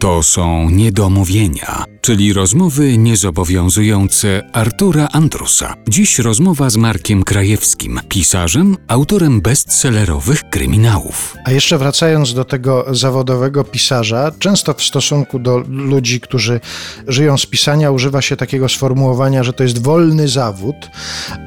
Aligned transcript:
To 0.00 0.22
są 0.22 0.70
niedomówienia, 0.70 1.84
czyli 2.00 2.32
rozmowy 2.32 2.98
niezobowiązujące 2.98 4.42
Artura 4.52 5.08
Andrusa. 5.12 5.74
Dziś 5.88 6.18
rozmowa 6.18 6.70
z 6.70 6.76
Markiem 6.76 7.22
Krajewskim, 7.22 8.00
pisarzem, 8.08 8.76
autorem 8.88 9.40
bestsellerowych 9.40 10.50
kryminałów. 10.50 11.36
A 11.44 11.52
jeszcze 11.52 11.78
wracając 11.78 12.34
do 12.34 12.44
tego 12.44 12.84
zawodowego 12.90 13.64
pisarza, 13.64 14.32
często 14.38 14.74
w 14.74 14.82
stosunku 14.82 15.38
do 15.38 15.58
ludzi, 15.68 16.20
którzy 16.20 16.60
żyją 17.08 17.38
z 17.38 17.46
pisania, 17.46 17.90
używa 17.90 18.22
się 18.22 18.36
takiego 18.36 18.68
sformułowania, 18.68 19.42
że 19.42 19.52
to 19.52 19.62
jest 19.62 19.82
wolny 19.82 20.28
zawód, 20.28 20.76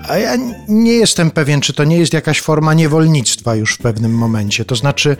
a 0.10 0.18
ja 0.18 0.36
nie 0.68 0.94
jestem 0.94 1.32
pewien, 1.32 1.62
czy 1.62 1.74
to 1.74 1.84
nie 1.84 1.98
jest 1.98 2.14
jakaś 2.14 2.42
forma 2.42 2.74
niewolnictwa 2.74 3.56
już 3.56 3.74
w 3.74 3.78
pewnym 3.78 4.16
momencie. 4.16 4.66
To 4.66 4.76
znaczy, 4.76 5.18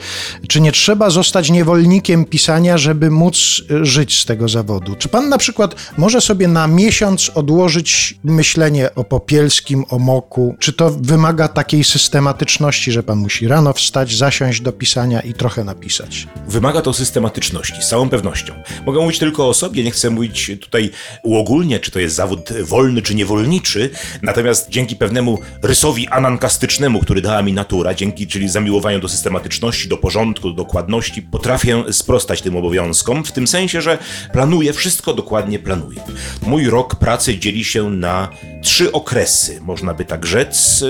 czy 0.48 0.62
nie 0.62 0.72
trzeba 0.72 1.10
zostać 1.10 1.50
niewolnikiem 1.50 2.26
pisania, 2.26 2.78
żeby 2.78 3.12
móc 3.24 3.62
y, 3.72 3.86
żyć 3.86 4.22
z 4.22 4.26
tego 4.26 4.50
zawodu? 4.50 4.96
Czy 4.96 5.10
pan 5.10 5.30
na 5.30 5.38
przykład 5.38 5.76
może 5.98 6.22
sobie 6.22 6.48
na 6.48 6.68
miesiąc 6.68 7.32
odłożyć 7.36 8.16
myślenie 8.24 8.96
o 8.96 9.04
Popielskim, 9.04 9.86
o 9.90 10.00
Moku? 10.00 10.56
Czy 10.60 10.74
to 10.74 10.92
wymaga 10.92 11.48
takiej 11.48 11.84
systematyczności, 11.84 12.92
że 12.92 13.04
pan 13.04 13.18
musi 13.18 13.48
rano 13.48 13.74
wstać, 13.74 14.18
zasiąść 14.18 14.62
do 14.62 14.72
pisania 14.72 15.22
i 15.22 15.34
trochę 15.34 15.64
napisać? 15.64 16.28
Wymaga 16.48 16.82
to 16.82 16.94
systematyczności, 16.94 17.82
z 17.82 17.88
całą 17.88 18.10
pewnością. 18.10 18.54
Mogę 18.86 19.00
mówić 19.02 19.20
tylko 19.20 19.50
o 19.50 19.54
sobie, 19.54 19.84
nie 19.84 19.92
chcę 19.92 20.10
mówić 20.10 20.52
tutaj 20.62 20.90
uogólnie, 21.24 21.80
czy 21.80 21.92
to 21.92 22.00
jest 22.00 22.16
zawód 22.16 22.50
wolny 22.64 23.02
czy 23.02 23.16
niewolniczy, 23.16 23.90
natomiast 24.22 24.70
dzięki 24.70 24.96
pewnemu 24.96 25.40
rysowi 25.62 26.08
anankastycznemu, 26.08 27.00
który 27.00 27.22
dała 27.22 27.42
mi 27.42 27.54
natura, 27.54 27.94
dzięki 27.94 28.28
czyli 28.28 28.50
zamiłowaniu 28.50 29.00
do 29.00 29.10
systematyczności, 29.10 29.90
do 29.90 29.98
porządku, 29.98 30.50
do 30.50 30.56
dokładności, 30.56 31.22
potrafię 31.22 31.84
sprostać 31.92 32.42
tym 32.42 32.56
obowiązkom, 32.56 33.13
w 33.22 33.32
tym 33.32 33.48
sensie, 33.48 33.82
że 33.82 33.98
planuję, 34.32 34.74
wszystko 34.74 35.14
dokładnie 35.14 35.60
planuję. 35.60 36.02
Mój 36.42 36.66
rok 36.66 36.96
pracy 36.96 37.40
dzieli 37.40 37.66
się 37.66 37.90
na 37.90 38.30
trzy 38.62 38.92
okresy, 38.92 39.62
można 39.62 39.94
by 39.94 40.06
tak 40.06 40.26
rzec. 40.26 40.84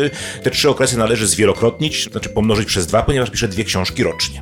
Te 0.44 0.52
trzy 0.52 0.70
okresy 0.70 0.98
należy 0.98 1.28
zwielokrotnić, 1.28 2.10
znaczy 2.12 2.30
pomnożyć 2.30 2.68
przez 2.68 2.88
dwa, 2.88 3.04
ponieważ 3.04 3.30
piszę 3.30 3.48
dwie 3.48 3.64
książki 3.64 4.04
rocznie. 4.04 4.42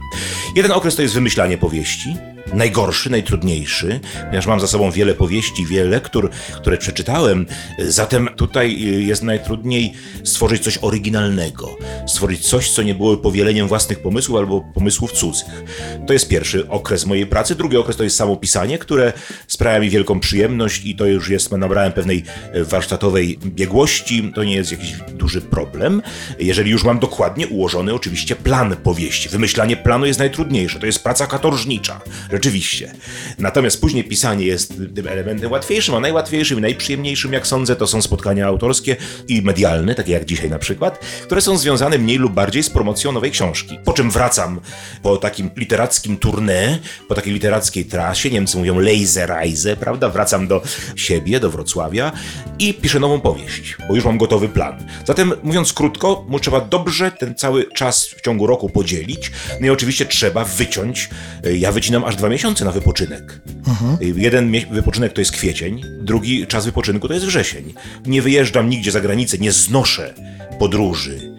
Jeden 0.56 0.72
okres 0.72 0.96
to 0.96 1.02
jest 1.02 1.14
wymyślanie 1.14 1.58
powieści, 1.58 2.16
najgorszy, 2.54 3.10
najtrudniejszy, 3.10 4.00
ponieważ 4.26 4.48
mam 4.48 4.60
za 4.60 4.68
sobą 4.68 4.92
wiele 4.92 5.14
powieści, 5.14 5.66
wiele 5.66 5.90
lektur, 5.90 6.30
które 6.56 6.78
przeczytałem. 6.78 7.46
Zatem 7.80 8.30
tutaj 8.36 8.80
jest 9.08 9.24
najtrudniej 9.24 9.94
stworzyć 10.24 10.64
coś 10.64 10.78
oryginalnego, 10.82 11.78
stworzyć 12.08 12.48
coś, 12.48 12.72
co 12.72 12.84
nie 12.84 12.96
było 12.96 13.18
powieleniem 13.18 13.68
własnych 13.68 14.02
pomysłów 14.02 14.38
albo 14.38 14.62
pomysłów 14.74 15.12
cudzych. 15.12 15.64
To 16.08 16.14
jest 16.14 16.28
pierwszy 16.28 16.70
okres 16.70 17.06
mojej 17.06 17.26
pracy. 17.26 17.56
Drugi 17.56 17.78
okres 17.78 17.98
to 17.98 18.04
jest 18.04 18.16
samo 18.16 18.36
pisanie, 18.36 18.78
które 18.78 19.14
sprawia 19.48 19.80
mi 19.80 19.90
wielką 19.90 20.20
przyjemność 20.20 20.86
i 20.86 20.96
to 20.96 21.06
już 21.06 21.30
jest, 21.30 21.52
nabrałem 21.52 21.92
pewnej 21.92 22.24
warsztatowej 22.56 23.40
biegłości. 23.46 24.32
To 24.36 24.44
nie 24.44 24.56
jest 24.56 24.72
jakiś 24.72 24.94
duży 25.14 25.42
problem. 25.42 26.02
Jeżeli 26.40 26.72
już 26.72 26.84
mam 26.84 27.00
dokładnie 27.00 27.48
ułożony 27.48 27.94
oczywiście 27.94 28.36
plan 28.36 28.76
powieści. 28.76 29.30
Wymyślanie 29.30 29.78
planu 29.78 30.06
jest 30.06 30.20
najtrudniejsze. 30.20 30.80
To 30.80 30.86
jest 30.86 31.04
praca 31.04 31.28
katorżnicza 31.28 32.02
Rzeczywiście. 32.32 32.94
Natomiast 33.40 33.82
później 33.82 34.04
pisanie 34.04 34.46
jest 34.46 34.74
tym 34.96 35.08
elementem 35.08 35.52
łatwiejszym, 35.52 35.96
a 35.96 36.00
najłatwiejszym 36.00 36.60
i 36.60 36.62
najprzyjemniejszym, 36.62 37.34
jak 37.34 37.48
sądzę, 37.48 37.76
to 37.76 37.88
są 37.88 38.02
spotkania 38.02 38.48
autorskie 38.48 38.96
i 39.28 39.42
medialne, 39.42 39.96
takie 39.96 40.12
jak 40.12 40.26
dzisiaj 40.26 40.50
na 40.50 40.60
przykład, 40.60 41.00
które 41.24 41.42
są 41.42 41.58
związane 41.58 41.98
mniej 41.98 42.18
lub 42.18 42.34
bardziej 42.34 42.64
z 42.64 42.70
promocją 42.70 43.12
nowej 43.12 43.32
książki. 43.32 43.80
Po 43.86 43.94
czym 43.94 44.12
wracam 44.12 44.60
po 45.02 45.18
takim 45.18 45.50
literackim 45.56 46.18
tournée, 46.18 46.78
po 47.08 47.16
takiej 47.16 47.34
literackiej 47.34 47.86
trasie, 47.86 48.30
Niemcy 48.30 48.58
mówią 48.58 48.80
Laserreise, 48.80 49.76
prawda? 49.76 50.10
Wracam 50.10 50.48
do 50.48 50.62
siebie, 50.96 51.40
do 51.40 51.50
Wrocławia 51.50 52.12
i 52.60 52.74
piszę 52.74 53.00
nową 53.00 53.22
powieść, 53.22 53.76
bo 53.88 53.96
już 53.96 54.06
mam 54.06 54.18
gotowy 54.18 54.50
plan. 54.50 54.88
Zatem, 55.08 55.34
mówiąc 55.44 55.74
krótko, 55.74 56.26
trzeba 56.42 56.62
dobrze 56.62 57.12
ten 57.12 57.36
cały 57.36 57.66
czas 57.74 58.08
w 58.08 58.22
ciągu 58.22 58.48
roku 58.48 58.70
podzielić, 58.70 59.32
no 59.60 59.68
i 59.68 59.70
oczywiście 59.70 60.06
trzeba 60.06 60.46
wyciąć, 60.46 61.10
ja 61.54 61.72
wycinam 61.72 62.04
aż 62.04 62.16
dwa 62.22 62.30
miesiące 62.30 62.66
na 62.66 62.72
wypoczynek. 62.72 63.42
Mhm. 63.68 63.98
Jeden 64.20 64.52
wypoczynek 64.72 65.14
to 65.14 65.22
jest 65.22 65.32
kwiecień, 65.32 65.82
drugi 66.02 66.48
czas 66.48 66.66
wypoczynku 66.66 67.08
to 67.08 67.14
jest 67.14 67.26
wrzesień. 67.26 67.74
Nie 68.06 68.22
wyjeżdżam 68.22 68.70
nigdzie 68.70 68.92
za 68.92 69.02
granicę, 69.02 69.38
nie 69.38 69.52
znoszę 69.52 70.14
podróży, 70.60 71.34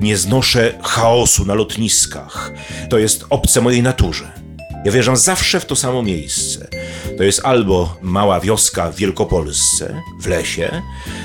nie 0.00 0.16
znoszę 0.16 0.78
chaosu 0.82 1.44
na 1.44 1.54
lotniskach. 1.54 2.52
To 2.90 2.98
jest 2.98 3.24
obce 3.30 3.60
mojej 3.60 3.82
naturze. 3.82 4.32
Ja 4.84 4.92
wjeżdżam 4.92 5.16
zawsze 5.16 5.60
w 5.60 5.66
to 5.66 5.76
samo 5.76 6.02
miejsce. 6.02 6.68
To 7.18 7.24
jest 7.24 7.40
albo 7.44 7.96
mała 8.02 8.40
wioska 8.40 8.92
w 8.92 8.96
Wielkopolsce, 8.96 10.02
w 10.20 10.26
lesie, 10.26 10.82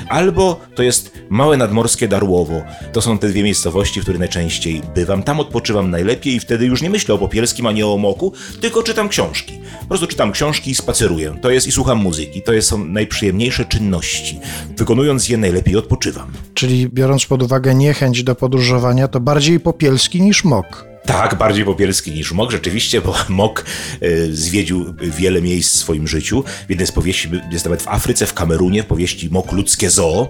albo 0.10 0.60
to 0.76 0.84
jest 0.84 1.20
małe 1.30 1.58
nadmorskie 1.58 2.08
Darłowo. 2.08 2.62
To 2.94 3.02
są 3.02 3.18
te 3.18 3.28
dwie 3.30 3.44
miejscowości, 3.44 4.00
w 4.00 4.04
których 4.04 4.20
najczęściej 4.20 4.82
bywam. 4.96 5.24
Tam 5.24 5.40
odpoczywam 5.40 5.92
najlepiej 5.92 6.34
i 6.34 6.40
wtedy 6.40 6.66
już 6.66 6.82
nie 6.82 6.90
myślę 6.90 7.16
o 7.16 7.18
Popielskim 7.18 7.66
ani 7.66 7.84
o 7.84 7.98
Moku, 7.98 8.34
tylko 8.62 8.84
czytam 8.84 9.10
książki. 9.10 9.60
Po 9.82 9.88
prostu 9.88 10.08
czytam 10.08 10.32
książki 10.32 10.72
i 10.72 10.76
spaceruję. 10.76 11.36
To 11.42 11.50
jest 11.50 11.68
i 11.68 11.72
słucham 11.72 11.98
muzyki. 11.98 12.42
To 12.42 12.54
jest, 12.54 12.68
są 12.68 12.86
najprzyjemniejsze 12.86 13.66
czynności. 13.66 14.40
Wykonując 14.78 15.30
je 15.30 15.38
najlepiej 15.38 15.76
odpoczywam. 15.76 16.32
Czyli 16.54 16.90
biorąc 16.90 17.26
pod 17.26 17.44
uwagę 17.44 17.76
niechęć 17.76 18.24
do 18.24 18.36
podróżowania, 18.36 19.08
to 19.08 19.20
bardziej 19.20 19.60
Popielski 19.60 20.22
niż 20.22 20.44
Mok. 20.44 20.93
Tak, 21.06 21.36
bardziej 21.36 21.66
popielski 21.66 22.12
niż 22.12 22.32
Mok, 22.32 22.52
rzeczywiście, 22.52 23.02
bo 23.02 23.16
Mok 23.30 23.66
y, 24.04 24.36
zwiedził 24.36 24.96
wiele 25.02 25.42
miejsc 25.42 25.76
w 25.76 25.80
swoim 25.80 26.08
życiu. 26.08 26.44
W 26.68 26.70
jednej 26.70 26.88
z 26.88 26.92
powieści 26.92 27.30
jest 27.52 27.66
nawet 27.66 27.82
w 27.82 27.88
Afryce, 27.88 28.26
w 28.26 28.34
Kamerunie, 28.34 28.84
w 28.84 28.86
powieści 28.86 29.30
Mok 29.32 29.52
Ludzkie 29.52 29.90
Zoo, 29.90 30.30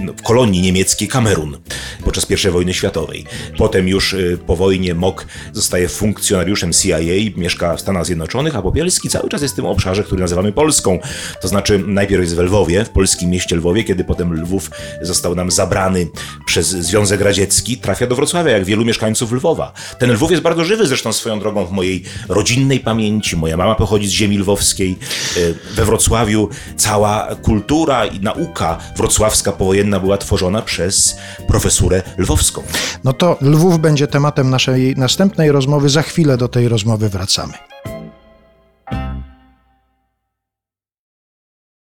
no, 0.00 0.12
w 0.12 0.22
kolonii 0.22 0.62
niemieckiej 0.62 1.08
Kamerun 1.08 1.58
podczas 2.04 2.30
I 2.30 2.50
wojny 2.50 2.74
światowej. 2.74 3.24
Potem 3.58 3.88
już 3.88 4.12
y, 4.12 4.38
po 4.46 4.56
wojnie 4.56 4.94
Mok 4.94 5.26
zostaje 5.52 5.88
funkcjonariuszem 5.88 6.72
CIA, 6.72 6.98
mieszka 7.36 7.76
w 7.76 7.80
Stanach 7.80 8.06
Zjednoczonych, 8.06 8.56
a 8.56 8.62
Popielski 8.62 9.08
cały 9.08 9.28
czas 9.28 9.42
jest 9.42 9.54
w 9.54 9.56
tym 9.56 9.66
obszarze, 9.66 10.04
który 10.04 10.20
nazywamy 10.20 10.52
Polską. 10.52 10.98
To 11.42 11.48
znaczy 11.48 11.78
najpierw 11.86 12.22
jest 12.22 12.36
w 12.36 12.38
Lwowie, 12.38 12.84
w 12.84 12.90
polskim 12.90 13.30
mieście 13.30 13.56
Lwowie, 13.56 13.84
kiedy 13.84 14.04
potem 14.04 14.32
Lwów 14.32 14.70
został 15.02 15.34
nam 15.34 15.50
zabrany 15.50 16.06
przez 16.46 16.68
Związek 16.68 17.20
Radziecki, 17.20 17.76
trafia 17.76 18.06
do 18.06 18.16
Wrocławia, 18.16 18.52
jak 18.52 18.64
wielu 18.64 18.84
mieszkańców 18.84 19.32
Lwowa. 19.32 19.72
Ten 19.98 20.13
Lwów 20.14 20.30
jest 20.30 20.42
bardzo 20.42 20.64
żywy 20.64 20.86
zresztą 20.86 21.12
swoją 21.12 21.40
drogą 21.40 21.66
w 21.66 21.72
mojej 21.72 22.02
rodzinnej 22.28 22.80
pamięci. 22.80 23.36
Moja 23.36 23.56
mama 23.56 23.74
pochodzi 23.74 24.08
z 24.08 24.10
ziemi 24.10 24.38
lwowskiej. 24.38 24.98
E, 25.36 25.74
we 25.74 25.84
Wrocławiu 25.84 26.48
cała 26.76 27.34
kultura 27.42 28.06
i 28.06 28.20
nauka 28.20 28.78
wrocławska 28.96 29.52
powojenna 29.52 30.00
była 30.00 30.18
tworzona 30.18 30.62
przez 30.62 31.16
profesurę 31.48 32.02
lwowską. 32.18 32.62
No 33.04 33.12
to 33.12 33.38
Lwów 33.40 33.78
będzie 33.78 34.06
tematem 34.06 34.50
naszej 34.50 34.94
następnej 34.96 35.52
rozmowy. 35.52 35.88
Za 35.88 36.02
chwilę 36.02 36.36
do 36.36 36.48
tej 36.48 36.68
rozmowy 36.68 37.08
wracamy. 37.08 37.52